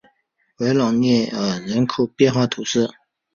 [0.57, 2.89] 维朗涅尔人口变化图示